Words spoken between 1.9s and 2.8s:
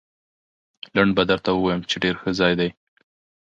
ډېر ښه ځای دی.